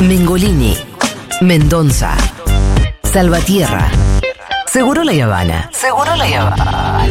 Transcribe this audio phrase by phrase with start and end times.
[0.00, 0.76] Mengolini,
[1.40, 2.14] Mendoza,
[3.02, 3.88] Salvatierra,
[4.66, 5.70] Seguro la Habana.
[5.72, 7.06] Seguro la Habana.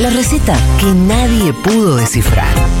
[0.00, 2.79] La receta que nadie pudo descifrar.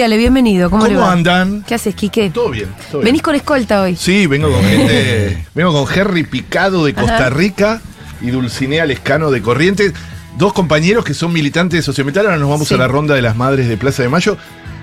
[0.00, 0.70] Viale, bienvenido.
[0.70, 1.12] ¿Cómo, le ¿Cómo va?
[1.12, 1.62] andan?
[1.68, 2.30] ¿Qué haces, Quique?
[2.30, 3.04] Todo bien, todo bien.
[3.04, 3.96] Venís con escolta hoy.
[3.96, 5.44] Sí, vengo con gente.
[5.54, 7.28] vengo con Henry Picado de Costa Ajá.
[7.28, 7.82] Rica
[8.22, 9.92] y Dulcinea Lescano de Corrientes.
[10.38, 12.24] Dos compañeros que son militantes de sociometal.
[12.24, 12.72] Ahora nos vamos Sí.
[12.72, 14.38] a la ronda de las madres de Plaza de Mayo.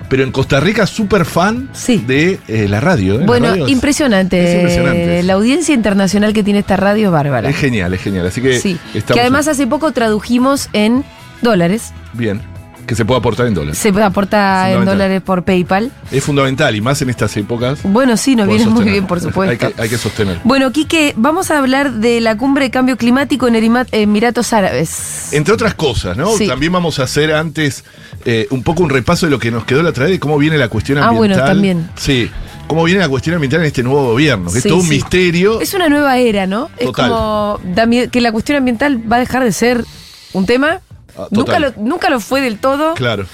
[0.08, 1.98] Pero en Costa Rica, súper fan Sí.
[2.06, 3.16] de eh, la radio.
[3.16, 3.18] ¿eh?
[3.18, 4.40] La Bueno, radio es- impresionante.
[4.50, 5.20] es impresionante.
[5.24, 7.50] La audiencia internacional que tiene esta radio es bárbara.
[7.50, 8.24] Es genial, es genial.
[8.28, 8.78] Así que sí.
[9.12, 11.04] Que además hace poco tradujimos en
[11.42, 11.92] dólares.
[12.12, 12.40] bien.
[12.88, 13.76] Que se puede aportar en dólares.
[13.78, 14.86] Se aporta en Fundamental.
[14.98, 15.92] dólares por PayPal.
[16.10, 17.80] Es fundamental y más en estas épocas.
[17.84, 19.50] Bueno, sí, nos viene muy bien, por supuesto.
[19.66, 20.40] Hay que, hay que sostener.
[20.42, 25.28] Bueno, Quique, vamos a hablar de la cumbre de cambio climático en Emiratos Árabes.
[25.32, 26.30] Entre otras cosas, ¿no?
[26.34, 26.46] Sí.
[26.48, 27.84] También vamos a hacer antes
[28.24, 30.38] eh, un poco un repaso de lo que nos quedó la otra vez de cómo
[30.38, 31.38] viene la cuestión Ah, ambiental.
[31.40, 31.90] bueno, también.
[31.96, 32.30] Sí.
[32.68, 34.90] Cómo viene la cuestión ambiental en este nuevo gobierno, que Sí, es todo un sí.
[34.94, 35.60] misterio.
[35.60, 36.70] Es una nueva era, ¿no?
[36.78, 37.10] Es Total.
[37.10, 39.84] como da mie- que la cuestión ambiental va a dejar de ser
[40.32, 40.80] un tema.
[41.18, 42.94] Ah, nunca, lo, nunca lo fue del todo.
[42.94, 43.26] Claro.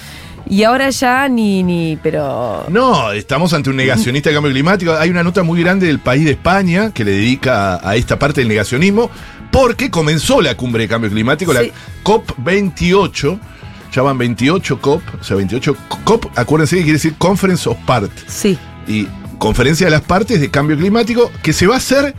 [0.47, 2.65] Y ahora ya ni, ni, pero.
[2.69, 4.93] No, estamos ante un negacionista de cambio climático.
[4.93, 8.19] Hay una nota muy grande del país de España que le dedica a, a esta
[8.19, 9.09] parte del negacionismo,
[9.51, 11.57] porque comenzó la cumbre de cambio climático, Sí.
[11.57, 13.39] la COP28.
[13.93, 18.25] Ya van 28 COP, o sea, 28 COP, acuérdense que quiere decir Conference of Parties.
[18.27, 18.57] Sí.
[18.87, 19.07] y
[19.39, 22.13] conferencia de las partes de cambio climático que se va a hacer.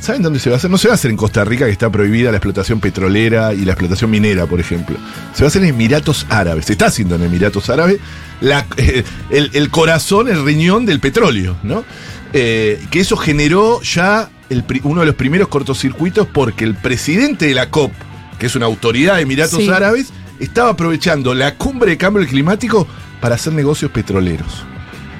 [0.00, 0.70] ¿Saben dónde se va a hacer?
[0.70, 3.64] No se va a hacer en Costa Rica, que está prohibida la explotación petrolera y
[3.64, 4.96] la explotación minera, por ejemplo.
[5.34, 6.66] Se va a hacer en Emiratos Árabes.
[6.66, 7.98] Se está haciendo en Emiratos Árabes
[8.40, 11.84] la- eh, el, el corazón, el riñón del petróleo, ¿no?
[12.32, 17.54] Eh, que eso generó ya el uno de los primeros cortocircuitos porque el presidente de
[17.54, 17.92] la COP,
[18.38, 19.68] que es una autoridad de Emiratos Sí.
[19.68, 22.86] Árabes, estaba aprovechando la cumbre de cambio climático
[23.20, 24.64] para hacer negocios petroleros.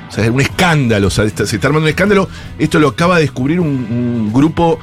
[0.09, 2.29] O sea, es un escándalo, o sea, se está armando un escándalo.
[2.59, 4.79] Esto lo acaba de descubrir un, grupo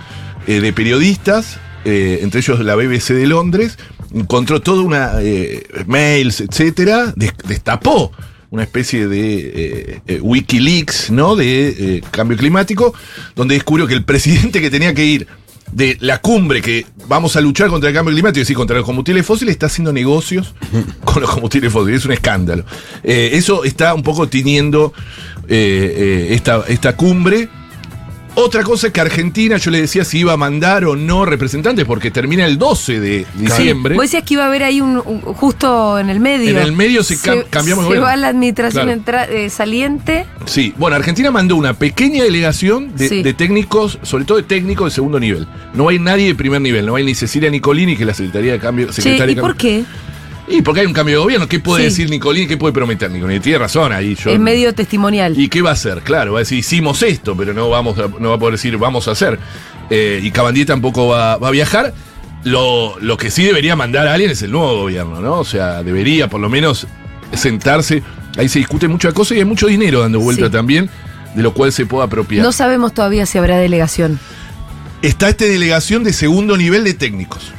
[0.48, 3.78] eh, de periodistas, eh, entre ellos la BBC de Londres,
[4.14, 8.12] encontró toda una eh, mails, etcétera, des- destapó
[8.52, 11.36] una especie de Wikileaks, ¿no?
[11.36, 12.94] De cambio climático,
[13.36, 15.28] donde descubrió que el presidente que tenía que ir
[15.72, 18.86] de la cumbre que vamos a luchar contra el cambio climático, es decir, contra los
[18.86, 20.54] combustibles fósiles, está haciendo negocios
[21.04, 22.00] con los combustibles fósiles.
[22.00, 22.66] Es un escándalo.
[23.04, 24.94] Eh, eso está un poco tiñendo
[25.48, 27.50] eh, eh, esta, esta cumbre.
[28.38, 31.86] Otra cosa es que Argentina, yo le decía si iba a mandar o no representantes,
[31.86, 33.96] porque termina el 12 de diciembre.
[33.96, 36.50] Vos decías que iba a haber ahí un, un- justo en el medio.
[36.50, 39.00] En el medio se cam- cambiamos Se va la administración Claro.
[39.00, 40.26] entra- eh, saliente.
[40.46, 43.24] Sí, bueno, Argentina mandó una pequeña delegación de, Sí.
[43.24, 45.48] de técnicos, sobre todo de técnicos de segundo nivel.
[45.74, 48.52] No hay nadie de primer nivel, no hay ni Cecilia Nicolini, que es la Secretaría
[48.52, 48.88] de Cambio.
[48.88, 49.86] Che, secretaria ¿y de por Cambio- qué?
[50.48, 51.48] Y porque hay un cambio de gobierno.
[51.48, 51.90] ¿Qué puede Sí.
[51.90, 52.46] decir Nicolini?
[52.48, 53.40] ¿Qué puede prometer Nicolini?
[53.40, 54.16] Tiene razón ahí.
[54.16, 55.34] Yo, es medio testimonial.
[55.40, 56.02] ¿Y qué va a hacer?
[56.02, 58.78] Claro, va a decir, hicimos esto, pero no, vamos a- no va a poder decir,
[58.78, 59.40] vamos a hacer.
[59.90, 61.94] Eh, y Cabandier tampoco va, va a viajar.
[62.44, 65.40] Lo, lo que sí debería mandar a alguien es el nuevo gobierno, ¿no?
[65.40, 66.86] O sea, debería por lo menos
[67.34, 68.04] sentarse.
[68.38, 70.52] Ahí se discute mucha cosa y hay mucho dinero dando vuelta Sí.
[70.52, 70.90] también,
[71.34, 72.44] de lo cual se puede apropiar.
[72.46, 74.20] No sabemos todavía si habrá delegación.
[75.02, 77.52] Está esta delegación de segundo nivel de técnicos.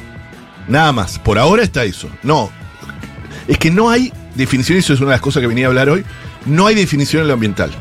[0.69, 1.19] Nada más.
[1.19, 2.09] Por ahora está eso.
[2.23, 2.49] No.
[3.47, 5.89] Es que no hay definición, eso es una de las cosas que venía a hablar
[5.89, 6.03] hoy.
[6.45, 7.71] No hay definición en lo ambiental.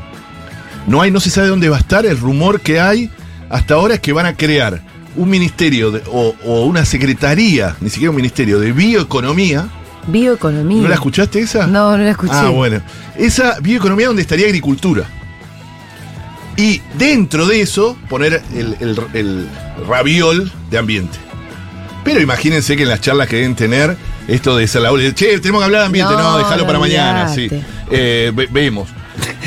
[0.86, 2.06] No hay, no se sabe dónde va a estar.
[2.06, 3.10] El rumor que hay
[3.50, 4.80] hasta ahora es que van a crear
[5.16, 9.66] un ministerio de- o, o una secretaría, ni siquiera un ministerio, de bioeconomía.
[10.06, 10.82] Bioeconomía.
[10.82, 11.66] ¿No la escuchaste esa?
[11.66, 12.32] No, no la escuché.
[12.34, 12.80] Ah, bueno.
[13.16, 15.04] Esa bioeconomía donde estaría agricultura.
[16.56, 19.48] Y dentro de eso, poner el, el- el
[19.88, 21.18] raviol de ambiente.
[22.04, 23.96] Pero imagínense que en las charlas que deben tener,
[24.28, 27.48] esto de Salaúl, che, tenemos que hablar de ambiente, no, No, déjalo para mañana, sí.
[27.90, 28.88] Eh, ve- vemos.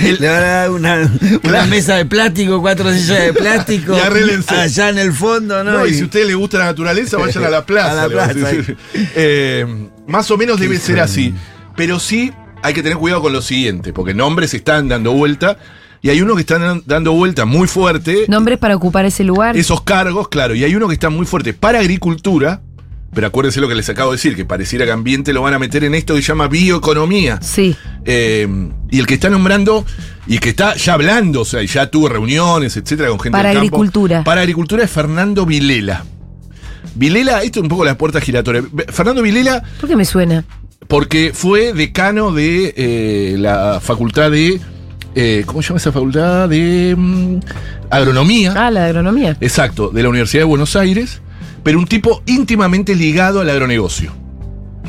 [0.02, 1.68] Le van a dar una, una Claro.
[1.68, 3.94] mesa de plástico, cuatro sillas de plástico.
[3.98, 4.56] Y arréglense.
[4.56, 5.72] Allá en el fondo, ¿no?
[5.80, 7.92] No, y si a ustedes les gusta la naturaleza, vayan a la plaza.
[7.92, 8.50] A la le plaza.
[9.16, 9.66] Eh,
[10.08, 11.34] más o menos debe ser así.
[11.76, 12.32] Pero sí
[12.64, 15.58] hay que tener cuidado con lo siguiente, porque nombres están dando vuelta.
[16.02, 18.26] Y hay uno que están dan- dando vuelta muy fuerte.
[18.30, 19.58] Nombres para ocupar ese lugar.
[19.58, 20.56] Esos cargos, claro.
[20.56, 22.62] Y hay uno que está muy fuerte para agricultura.
[23.14, 25.60] Pero acuérdense lo que les acabo de decir, que pareciera que ambiente lo van a
[25.60, 27.40] meter en esto que se llama bioeconomía.
[27.42, 27.76] Sí.
[28.06, 28.48] Eh,
[28.92, 29.86] y el que está nombrando
[30.28, 33.50] y que está ya hablando, o sea, y ya tuvo reuniones, etcétera, con gente Para
[33.50, 33.76] del campo.
[33.78, 34.24] agricultura.
[34.24, 36.06] Para agricultura es Fernando Vilela.
[36.96, 38.64] Vilela, esto es un poco la puerta giratoria.
[38.90, 40.46] Fernando Vilela, ¿Por qué me suena?
[40.88, 44.60] porque fue decano de eh, la Facultad de
[45.16, 46.48] eh, ¿cómo se llama esa facultad?
[46.50, 47.40] De mm,
[47.90, 48.54] agronomía.
[48.56, 49.36] Ah, la de agronomía.
[49.42, 51.22] Exacto, de la Universidad de Buenos Aires,
[51.70, 54.12] pero un tipo íntimamente ligado al agronegocio.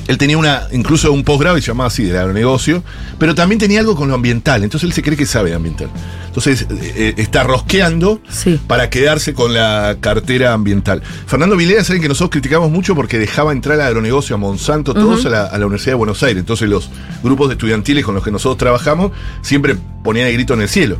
[0.09, 2.82] Él tenía una, incluso un posgrado y se llamaba así, del agronegocio,
[3.19, 5.91] pero también tenía algo con lo ambiental, entonces él se cree que sabe de ambiental.
[6.29, 8.59] Entonces eh, eh, está rosqueando Sí.
[8.67, 11.03] para quedarse con la cartera ambiental.
[11.27, 14.94] Fernando Vilera es alguien que nosotros criticamos mucho porque dejaba entrar al agronegocio a Monsanto,
[14.94, 16.41] todos a, la, a la Universidad de Buenos Aires.
[16.41, 16.88] Entonces los
[17.23, 19.12] grupos de estudiantiles con los que nosotros trabajamos
[19.43, 20.97] siempre ponían el grito en el cielo,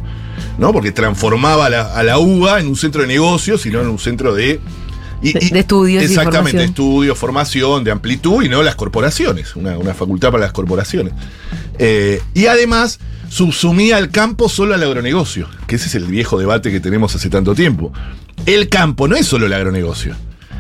[0.59, 0.75] ¿no?
[0.75, 3.89] Porque transformaba a la, a la UBA en un centro de negocios y no en
[3.89, 4.61] un centro de...
[5.23, 6.63] y- De- y- de estudios y Exactamente, formación.
[6.71, 11.13] estudio, formación, de amplitud y no las corporaciones, una, una facultad para las corporaciones.
[11.79, 16.71] Eh, y además subsumía al campo solo al agronegocio, que ese es el viejo debate
[16.71, 17.93] que tenemos hace tanto tiempo.
[18.47, 20.15] El campo no es solo el agronegocio.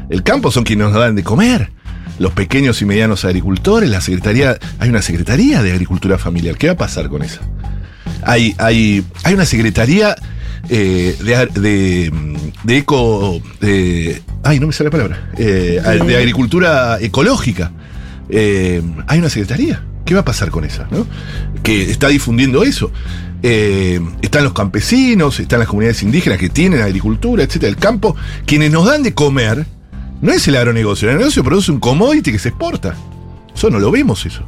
[0.08, 1.72] El campo son quienes nos dan de comer.
[2.18, 6.56] Los pequeños y medianos agricultores, la secretaría, hay una secretaría de agricultura familiar.
[6.58, 7.40] ¿Qué va a pasar con esa?
[8.22, 10.14] Hay, hay, hay una secretaría
[10.68, 11.16] eh,
[11.54, 12.34] de, mm,
[12.66, 13.40] de eco.
[13.60, 15.30] de- ay, no me sale la palabra.
[15.36, 17.72] Eh, de agricultura ecológica.
[18.28, 19.82] Eh, hay una secretaría.
[20.04, 20.88] ¿Qué va a pasar con esa?
[20.90, 21.06] no?
[21.62, 22.90] Que está difundiendo eso.
[23.42, 27.70] Eh, están los campesinos, están las comunidades indígenas que tienen agricultura, etcétera.
[27.70, 28.16] El campo,
[28.46, 29.66] quienes nos dan de comer,
[30.20, 31.06] no es el agronegocio.
[31.08, 32.94] El agronegocio produce un commodity que se exporta.
[33.54, 34.42] Eso no lo vemos, eso.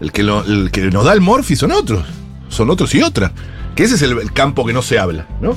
[0.00, 2.04] El que, lo- el que nos da el morfi son otros.
[2.48, 3.32] Son otros y otras.
[3.78, 5.54] Que ese es el, el campo que no se habla, ¿no?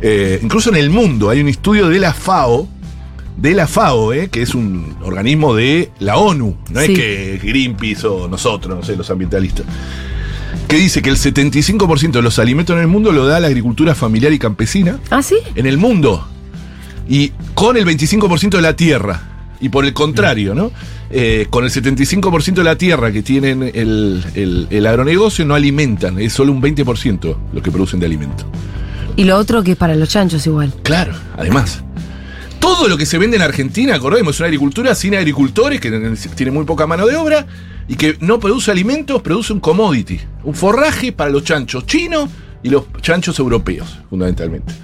[0.00, 2.68] Eh, incluso en el mundo hay un estudio de la FAO,
[3.36, 4.28] de la FAO, ¿eh?
[4.30, 6.92] que es un organismo de la ONU, no Sí.
[6.92, 9.66] es que Greenpeace o nosotros, no sé, los ambientalistas,
[10.68, 13.96] que dice que el 75% de los alimentos en el mundo lo da la agricultura
[13.96, 15.34] familiar y campesina, ¿Ah, sí?
[15.56, 16.24] en el mundo.
[17.08, 19.22] Y con el 25% de la tierra.
[19.60, 20.70] Y por el contrario, ¿no?
[21.10, 26.18] Eh, con el 75% de la tierra que tienen el, el- el agronegocio no alimentan,
[26.18, 28.44] es solo un 20% lo que producen de alimento.
[29.16, 30.72] Y lo otro que es para los chanchos igual.
[30.82, 31.82] Claro, además.
[32.58, 35.90] Todo lo que se vende en Argentina, acordemos, es una agricultura sin agricultores, que
[36.34, 37.46] tiene muy poca mano de obra,
[37.88, 42.28] y que no produce alimentos, produce un commodity, un forraje para los chanchos chinos
[42.64, 44.74] y los chanchos europeos, fundamentalmente.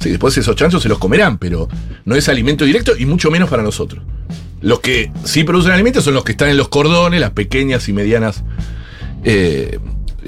[0.00, 1.68] Sí, después esos chanchos se los comerán, pero
[2.04, 4.02] no es alimento directo y mucho menos para nosotros.
[4.60, 7.92] Los que sí producen alimentos son los que están en los cordones, las pequeñas y
[7.92, 8.44] medianas
[9.24, 9.78] eh,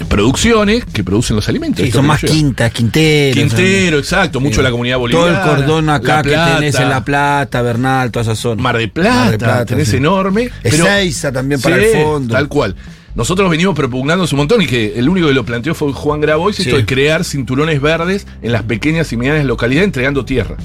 [0.08, 1.84] producciones que producen los alimentos.
[1.84, 2.34] Sí, son más lleva.
[2.34, 3.36] quintas, quinteros.
[3.36, 4.62] Quintero, exacto, mucho Sí.
[4.62, 5.42] la comunidad Todo boliviana.
[5.42, 8.62] el cordón acá que tenés en La Plata, Bernal, toda esa zona.
[8.62, 9.96] Mar de Plata, Mar de Plata, tenés sí.
[9.96, 10.50] enorme.
[10.62, 12.34] Ezeiza también para el fondo.
[12.34, 12.76] Tal cual.
[13.16, 16.60] Nosotros venimos propugnando un montón y que el único que lo planteó fue Juan Grabois,
[16.60, 16.76] esto Sí.
[16.76, 20.56] de crear cinturones verdes en las pequeñas y medianas localidades entregando tierra.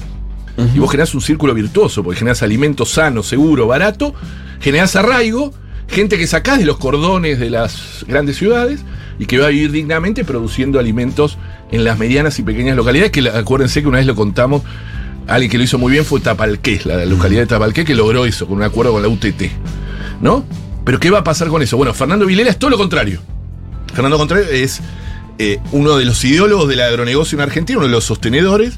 [0.75, 4.13] Y vos generás un círculo virtuoso, porque generás alimento sano, seguro, barato,
[4.59, 5.53] generás arraigo,
[5.87, 8.81] gente que sacás de los cordones de las grandes ciudades
[9.17, 11.37] y que va a vivir dignamente produciendo alimentos
[11.71, 14.61] en las medianas y pequeñas localidades, que acuérdense que una vez lo contamos,
[15.25, 18.45] alguien que lo hizo muy bien fue Tapalqué, la localidad de Tapalqué, que logró eso
[18.45, 19.49] con un acuerdo con la UTT.
[20.21, 20.43] ¿No?
[20.85, 21.77] Pero ¿qué va a pasar con eso?
[21.77, 23.21] Bueno, Fernando Vilera es todo lo contrario.
[23.93, 24.81] Fernando Contreras es
[25.37, 28.73] eh, uno de los ideólogos del agronegocio en Argentina, uno de los sostenedores.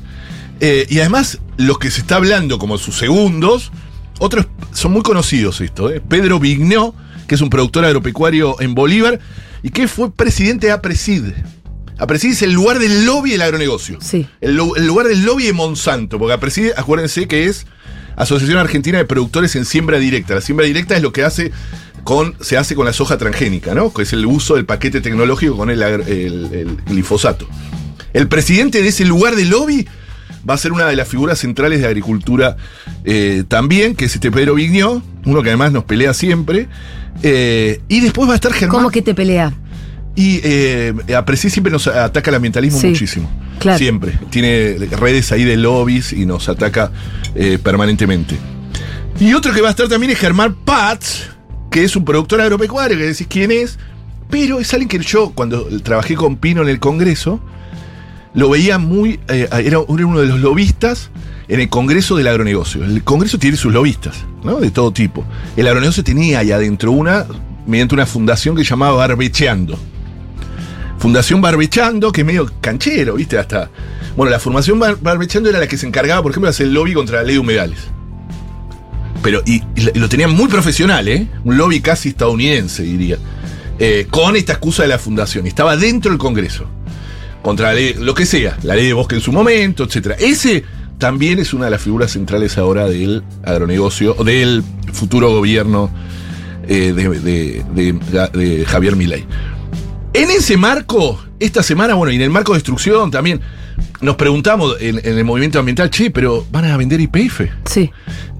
[0.59, 3.71] eh, y además, los que se está hablando como sus segundos,
[4.19, 5.89] otros son muy conocidos esto.
[5.91, 6.01] eh.
[6.07, 6.93] Pedro Vignó,
[7.27, 9.19] que es un productor agropecuario en Bolívar
[9.61, 11.23] y que fue presidente de APRESID.
[11.99, 13.97] APRESID es el lugar del lobby del agronegocio.
[14.01, 14.27] Sí.
[14.41, 17.65] El, el lugar del lobby de Monsanto, porque APRESID, acuérdense que es
[18.15, 20.35] Asociación Argentina de Productores en Siembra Directa.
[20.35, 21.51] La siembra directa es lo que hace
[22.03, 23.93] con, se hace con la soja transgénica, ¿no?
[23.93, 27.47] Que es el uso del paquete tecnológico con el, agr- el- el glifosato.
[28.13, 29.87] El presidente de ese lugar de lobby
[30.47, 32.57] va a ser una de las figuras centrales de agricultura
[33.05, 36.67] eh, también, que es este Pedro Vignó, uno que además nos pelea siempre.
[37.23, 38.77] Eh, y después va a estar Germán.
[38.77, 39.53] ¿Cómo que te pelea?
[40.15, 43.31] Y eh, Apreci siempre nos ataca el ambientalismo Sí, muchísimo.
[43.59, 43.77] claro.
[43.79, 44.19] Siempre.
[44.29, 46.91] Tiene redes ahí de lobbies y nos ataca
[47.63, 48.35] permanentemente.
[49.19, 51.29] Y otro que va a estar también es Germán Paz,
[51.73, 53.79] que es un productor agropecuario, que decís quién es.
[54.29, 57.39] Pero es alguien que yo, cuando trabajé con Pino en el Congreso,
[58.33, 59.19] lo veía muy.
[59.27, 61.09] eh, era, uno de los lobistas
[61.47, 62.83] en el Congreso del Agronegocio.
[62.83, 64.59] El Congreso tiene sus lobistas, ¿no?
[64.59, 65.25] De todo tipo.
[65.57, 67.25] El agronegocio tenía ahí adentro una,
[67.67, 69.77] mediante una fundación que llamaba Barbecheando.
[70.99, 73.37] Fundación Barbechando, que es medio canchero, ¿viste?
[73.37, 73.69] Hasta.
[74.15, 76.73] Bueno, la Fundación Bar- Barbechando era la que se encargaba, por ejemplo, de hacer el
[76.73, 77.79] lobby contra la ley de humedales.
[79.23, 79.61] Pero, y,
[79.95, 81.27] lo- tenían muy profesional, ¿eh?
[81.43, 83.17] Un lobby casi estadounidense, diría.
[83.79, 85.47] Eh, con esta excusa de la fundación.
[85.47, 86.65] Estaba dentro del Congreso.
[87.41, 90.15] Contra la ley, lo que sea, la ley de bosque en su momento, etcétera.
[90.19, 90.63] Ese
[90.97, 94.63] también es una de las figuras centrales ahora del agronegocio, del
[94.93, 95.89] futuro gobierno
[96.67, 99.25] eh, de Javier Milei.
[100.13, 103.41] En ese marco, esta semana, bueno, y en el marco de destrucción también,
[103.99, 107.41] nos preguntamos en, en el movimiento ambiental, che, pero ¿van a vender IPF?
[107.65, 107.89] Sí.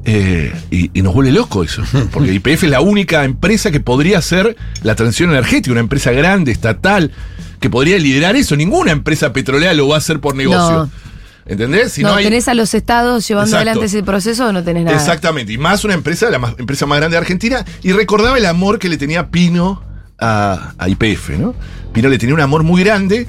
[0.06, 1.82] Eh, y, y nos vuelve loco eso,
[2.12, 6.52] porque IPF es la única empresa que podría hacer la transición energética, una empresa grande,
[6.52, 7.12] estatal,
[7.62, 8.56] que podría liderar eso.
[8.58, 10.60] Ninguna empresa petrolera lo va a hacer por negocio.
[10.86, 10.90] No.
[11.46, 11.92] ¿Entendés?
[11.94, 13.70] Si no, hay- tenés a los estados llevando Exacto.
[13.70, 14.96] adelante ese proceso o no tenés nada.
[14.98, 18.46] Exactamente, y más una empresa, la más- empresa más grande de Argentina, y recordaba el
[18.46, 19.84] amor que le tenía Pino
[20.20, 21.54] a, a IPF, ¿no?
[21.94, 23.28] Pino le tenía un amor muy grande,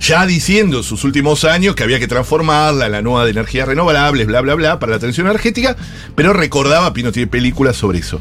[0.00, 3.66] ya diciendo en sus últimos años que había que transformarla en la nueva de energías
[3.66, 5.76] renovables, bla, bla, bla, para la transición energética,
[6.14, 8.20] pero recordaba, Pino tiene películas sobre eso.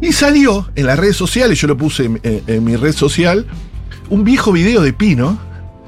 [0.00, 3.46] Y salió en las redes sociales, yo lo puse en, en- en mi red social,
[4.10, 5.38] un viejo video de Pino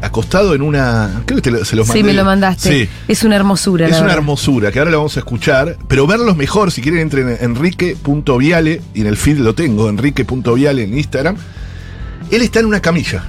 [0.01, 1.23] acostado en una...
[1.27, 2.01] Creo que te lo- se los mandé.
[2.01, 2.85] Sí, me lo mandaste.
[2.85, 2.89] Sí.
[3.09, 3.87] Es una hermosura.
[3.87, 4.17] Es una verdad.
[4.19, 8.83] hermosura, que ahora la vamos a escuchar, pero verlos mejor, si quieren entren en enrique.viale,
[8.95, 11.37] y en el feed lo tengo, enrique.viale en Instagram.
[12.31, 13.25] Él está en una camilla.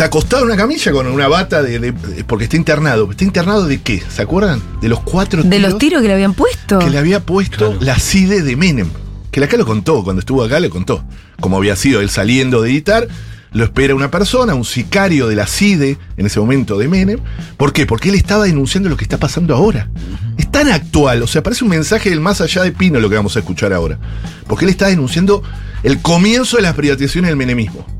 [0.00, 1.92] Está acostado en una camilla con una bata de, de-
[2.26, 3.10] porque está internado.
[3.10, 4.02] ¿Está internado de qué?
[4.08, 4.62] ¿Se acuerdan?
[4.80, 6.78] De los cuatro De los tiros que le habían puesto.
[6.78, 8.88] que le había puesto la CIDE de Menem.
[9.30, 11.04] Que acá lo contó, cuando estuvo acá lo contó.
[11.38, 13.08] Como había sido él saliendo de editar,
[13.52, 17.20] lo espera una persona, un sicario de la CIDE, en ese momento de Menem.
[17.58, 17.84] ¿Por qué?
[17.84, 19.90] Porque él estaba denunciando lo que está pasando ahora.
[20.38, 23.16] Es tan actual, o sea, parece un mensaje del más allá de Pino lo que
[23.16, 23.98] vamos a escuchar ahora.
[24.46, 25.42] Porque él está denunciando
[25.82, 27.99] el comienzo de las privatizaciones del menemismo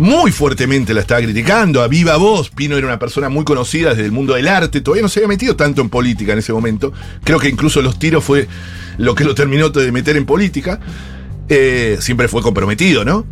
[0.00, 2.48] muy fuertemente la estaba criticando, a viva voz.
[2.48, 5.28] Pino era una persona muy conocida desde el mundo del arte, todavía no se había
[5.28, 6.90] metido tanto en política en ese momento.
[7.22, 8.48] Creo que incluso los tiros fue
[8.96, 10.80] lo que lo terminó de meter en política.
[11.50, 13.26] Eh, siempre fue comprometido, ¿no?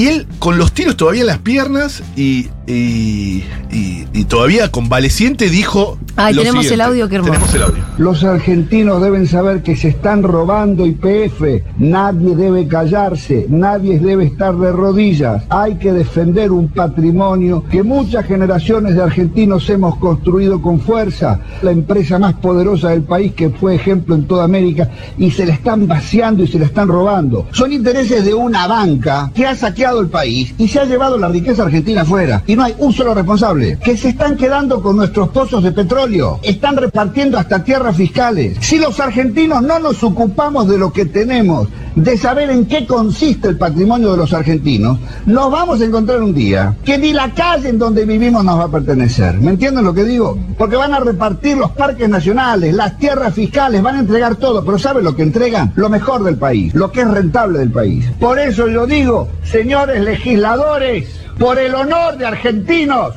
[0.00, 5.50] Y él con los tiros todavía en las piernas y, y, y- y todavía convaleciente
[5.50, 5.98] dijo.
[6.16, 7.32] Ay, lo tenemos el audio, qué hermoso.
[7.34, 7.84] Tenemos el audio.
[7.98, 11.42] Los argentinos deben saber que se están robando IPF.
[11.78, 15.42] Nadie debe callarse, nadie debe estar de rodillas.
[15.50, 21.40] Hay que defender un patrimonio que muchas generaciones de argentinos hemos construido con fuerza.
[21.60, 24.88] La empresa más poderosa del país que fue ejemplo en toda América
[25.18, 27.46] y se la están vaciando y se la están robando.
[27.52, 31.28] Son intereses de una banca que ha saqueado el país y se ha llevado la
[31.28, 32.44] riqueza argentina afuera.
[32.46, 33.78] Y no hay un solo responsable.
[33.82, 36.38] Que se están quedando con nuestros pozos de petróleo.
[36.42, 38.58] Están repartiendo hasta tierras fiscales.
[38.60, 43.48] Si los argentinos no nos ocupamos de lo que tenemos, de saber en qué consiste
[43.48, 47.68] el patrimonio de los argentinos, nos vamos a encontrar un día que ni la calle
[47.68, 49.38] en donde vivimos nos va a pertenecer.
[49.38, 50.38] ¿Me entienden lo que digo?
[50.56, 54.78] Porque van a repartir los parques nacionales, las tierras fiscales, van a entregar todo, pero
[54.78, 55.72] ¿saben lo que entregan?
[55.76, 58.06] Lo mejor del país, lo que es rentable del país.
[58.18, 63.14] Por eso yo digo, señores legisladores, por el honor de argentinos,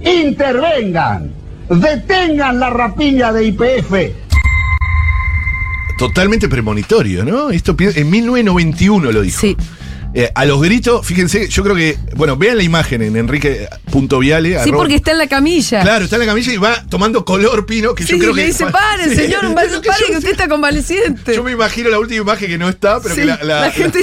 [0.00, 1.30] intervengan,
[1.68, 4.25] detengan la rapiña de IPF.
[5.96, 7.50] Totalmente premonitorio, ¿no?
[7.50, 9.40] Esto en 1991 lo dijo.
[10.18, 14.48] Eh, a los gritos, fíjense, yo creo que, bueno, vean la imagen en enrique.viale.
[14.48, 15.82] Sí, arroba- porque está en la camilla.
[15.82, 18.42] Claro, está en la camilla y va tomando color pino, que Sí, yo creo le
[18.42, 18.48] que.
[18.48, 21.34] dice, pare, Sí, señor, un que pare yo- que usted está convaleciente.
[21.34, 24.00] Yo me imagino la última imagen que no está, pero Sí, que la, la, gente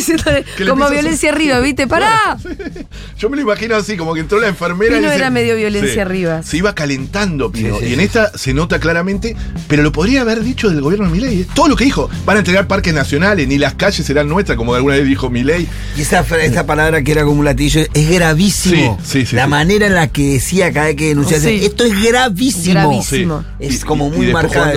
[0.56, 1.88] que le como violencia arriba, ¿viste?
[1.88, 2.38] ¡Pará!
[3.18, 4.98] Yo me lo imagino así, como que entró la enfermera.
[4.98, 6.44] Pino y era medio violencia arriba.
[6.44, 7.80] Se iba calentando Pino.
[7.80, 8.06] Sí, sí, y en sí.
[8.06, 9.36] esta se nota claramente,
[9.68, 11.42] pero lo podría haber dicho del gobierno de Milei.
[11.42, 11.48] ¿eh?
[11.56, 12.10] Todo lo que dijo.
[12.26, 15.68] Van a entregar parques nacionales, ni las calles serán nuestras, como alguna vez dijo Milei.
[15.98, 19.00] Y esa, esa palabra que era como un latillo es gravísimo.
[19.04, 19.50] Sí, sí, sí, La sí.
[19.50, 21.60] manera en la que decía cada vez que denunciaba, Sí.
[21.64, 22.74] esto es gravísimo.
[22.76, 23.44] Gravísimo.
[23.60, 24.28] Es como muy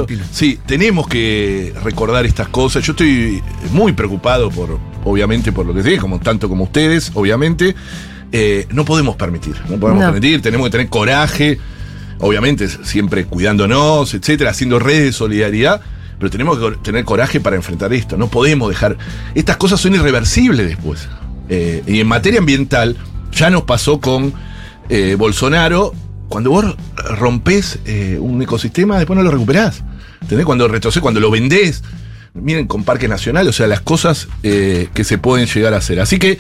[0.06, 0.22] Pino.
[0.32, 2.84] Sí, tenemos que recordar estas cosas.
[2.84, 3.42] Yo estoy
[3.72, 7.74] muy preocupado por, obviamente, por lo que sé, como tanto como ustedes, obviamente.
[8.32, 10.10] Eh, no podemos permitir, no podemos No.
[10.12, 11.58] permitir, tenemos que tener coraje,
[12.18, 15.80] obviamente siempre cuidándonos, etcétera, haciendo redes de solidaridad,
[16.18, 18.16] pero tenemos que tener coraje para enfrentar esto.
[18.16, 18.96] No podemos dejar.
[19.34, 21.08] Estas cosas son irreversibles después.
[21.48, 22.96] Eh, y en materia ambiental,
[23.32, 24.32] ya nos pasó con
[24.88, 25.92] eh, Bolsonaro.
[26.28, 26.76] Cuando vos
[27.18, 29.82] rompes eh, un ecosistema, después no lo recuperás.
[30.22, 30.46] ¿Entendés?
[30.46, 31.82] Cuando retrocede, cuando lo vendés.
[32.34, 36.00] Miren, con Parque Nacional, o sea, las cosas que se pueden llegar a hacer.
[36.00, 36.38] Así que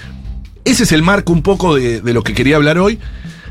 [0.64, 2.98] ese es el marco un poco de lo que quería hablar hoy.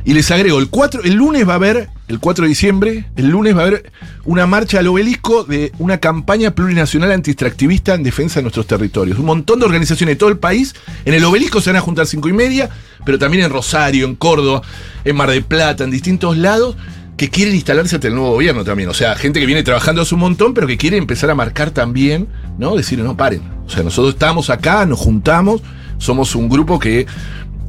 [0.05, 3.29] Y les agrego, el 4, el lunes va a haber, el 4 de diciembre, el
[3.29, 3.91] lunes va a haber
[4.23, 9.17] una marcha al obelisco de una campaña plurinacional antiextractivista en defensa de nuestros territorios.
[9.17, 10.75] Un montón de organizaciones de todo el país.
[11.05, 12.69] En el obelisco se van a juntar cinco y media,
[13.03, 14.61] pero también en Rosario, en Córdoba,
[15.03, 16.75] en Mar del Plata, en distintos lados,
[17.17, 18.89] que quieren instalarse ante el nuevo gobierno también.
[18.89, 21.71] O sea, gente que viene trabajando hace un montón, pero que quiere empezar a marcar
[21.71, 22.27] también,
[22.59, 22.75] ¿no?
[22.75, 23.41] Decir, no, paren.
[23.65, 25.63] O sea, nosotros estamos acá, nos juntamos,
[25.97, 27.07] somos un grupo que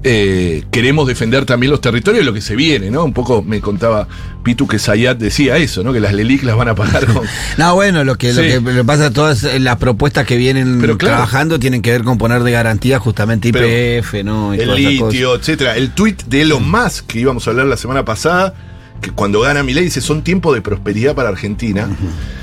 [0.02, 3.04] eh, queremos defender también los territorios, lo que se viene, ¿no?
[3.04, 4.06] Un poco me contaba
[4.44, 5.92] Pitu que Sayat decía eso, ¿no?
[5.92, 7.24] Que las LELIC las van a pagar con.
[7.58, 11.16] No, bueno, lo que, lo que pasa todas las propuestas que vienen Pero claro.
[11.16, 14.54] trabajando tienen que ver con poner de garantía justamente IPF, ¿no?
[14.54, 15.76] Y el litio, etcétera.
[15.76, 18.54] El tuit de Elon Musk, que íbamos a hablar la semana pasada,
[19.00, 21.88] que cuando gana Milei dice son tiempos de prosperidad para Argentina.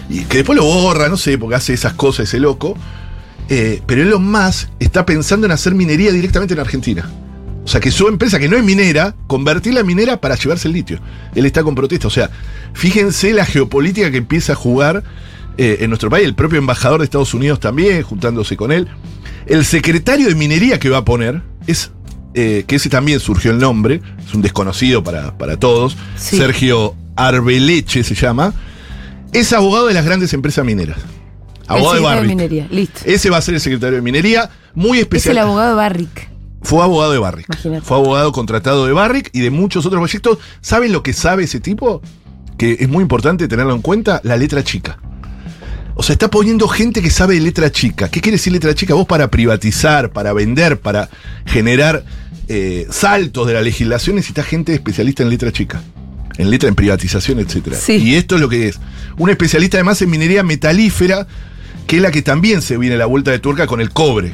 [0.10, 2.78] Y que después lo borra, no sé, porque hace esas cosas ese loco.
[3.50, 7.10] Eh, pero Elon Musk está pensando en hacer minería directamente en Argentina.
[7.64, 10.74] O sea, que su empresa, que no es minera, convertirla en minera para llevarse el
[10.74, 11.00] litio.
[11.34, 12.08] Él está con protesta.
[12.08, 12.30] O sea,
[12.74, 15.04] fíjense la geopolítica que empieza a jugar
[15.58, 16.26] eh, en nuestro país.
[16.26, 18.88] El propio embajador de Estados Unidos también, juntándose con él.
[19.46, 21.92] El secretario de minería que va a poner es,
[22.34, 26.38] eh, que ese también surgió el nombre, es un desconocido para, para todos, Sí.
[26.38, 28.54] Sergio Arbeleche se llama,
[29.32, 30.98] es abogado de las grandes empresas mineras.
[31.68, 32.30] Abogado el de Barrick.
[32.30, 32.68] minería.
[32.72, 33.00] Listo.
[33.06, 35.38] Ese va a ser el secretario de minería, muy Es especial.
[35.38, 36.30] el abogado de Barrick.
[36.64, 37.48] Fue abogado de Barrick.
[37.50, 37.86] Imagínate.
[37.86, 40.40] Fue abogado contratado de Barrick y de muchos otros proyectos.
[40.62, 42.02] ¿Saben lo que sabe ese tipo?
[42.58, 44.98] Que es muy importante tenerlo en cuenta, la letra chica.
[45.96, 48.10] O sea, está poniendo gente que sabe de letra chica.
[48.10, 48.94] ¿Qué quiere decir letra chica?
[48.96, 51.10] Vos para privatizar, para vender, para
[51.46, 52.04] generar
[52.48, 55.82] eh, saltos de la legislación necesitas gente especialista en letra chica.
[56.38, 57.76] En letra, en privatización, etc.
[57.80, 57.98] Sí.
[57.98, 58.80] Y esto es lo que es.
[59.18, 61.28] Un especialista además en minería metalífera,
[61.86, 64.32] que es la que también se viene a la vuelta de tuerca con el cobre.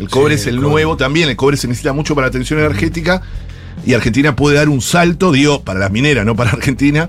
[0.00, 0.70] El cobre Sí, es el, el cobre.
[0.72, 3.22] nuevo también, el cobre se necesita mucho para la atención energética
[3.86, 7.08] y Argentina puede dar un salto, digo, para las mineras, no para Argentina,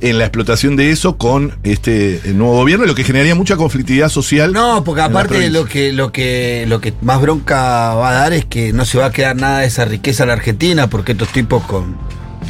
[0.00, 4.08] en la explotación de eso con este el nuevo gobierno, lo que generaría mucha conflictividad
[4.10, 4.52] social.
[4.52, 8.44] No, porque aparte lo que, lo que lo que más bronca va a dar es
[8.44, 11.28] que no se va a quedar nada de esa riqueza en la Argentina, porque estos
[11.28, 11.96] tipos con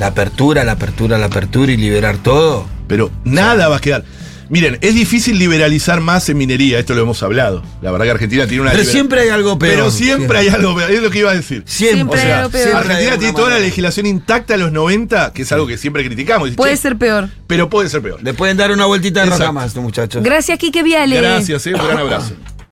[0.00, 2.66] la apertura, la apertura, la apertura y liberar todo.
[2.88, 4.04] Pero nada va a quedar.
[4.48, 7.62] Miren, es difícil liberalizar más en minería, esto lo hemos hablado.
[7.82, 9.72] La verdad que Argentina tiene una Pero libera- siempre hay algo peor.
[9.74, 11.62] Pero siempre hay algo peor, es lo que iba a decir.
[11.66, 12.62] Siempre, Siempre O sea, hay algo peor.
[12.64, 15.76] siempre hay Argentina tiene toda la legislación intacta de los 90, que es algo que
[15.78, 16.50] siempre criticamos.
[16.50, 17.28] Puede Che, ser peor.
[17.46, 18.22] Pero puede ser peor.
[18.22, 20.22] Le pueden dar una vueltita de roca más, muchachos.
[20.22, 21.16] Gracias, Quique Viale.
[21.16, 22.34] Gracias, eh, un gran abrazo.